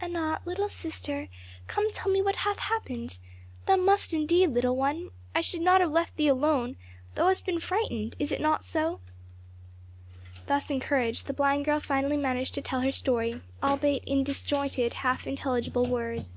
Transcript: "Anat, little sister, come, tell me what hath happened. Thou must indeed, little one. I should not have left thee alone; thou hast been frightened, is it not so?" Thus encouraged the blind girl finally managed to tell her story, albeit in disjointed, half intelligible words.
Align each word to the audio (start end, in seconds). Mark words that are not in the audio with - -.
"Anat, 0.00 0.46
little 0.46 0.70
sister, 0.70 1.28
come, 1.66 1.92
tell 1.92 2.10
me 2.10 2.22
what 2.22 2.36
hath 2.36 2.58
happened. 2.58 3.18
Thou 3.66 3.76
must 3.76 4.14
indeed, 4.14 4.46
little 4.46 4.74
one. 4.74 5.10
I 5.34 5.42
should 5.42 5.60
not 5.60 5.82
have 5.82 5.90
left 5.90 6.16
thee 6.16 6.26
alone; 6.28 6.76
thou 7.14 7.28
hast 7.28 7.44
been 7.44 7.60
frightened, 7.60 8.16
is 8.18 8.32
it 8.32 8.40
not 8.40 8.64
so?" 8.64 9.00
Thus 10.46 10.70
encouraged 10.70 11.26
the 11.26 11.34
blind 11.34 11.66
girl 11.66 11.80
finally 11.80 12.16
managed 12.16 12.54
to 12.54 12.62
tell 12.62 12.80
her 12.80 12.92
story, 12.92 13.42
albeit 13.62 14.04
in 14.04 14.24
disjointed, 14.24 14.94
half 14.94 15.26
intelligible 15.26 15.84
words. 15.84 16.34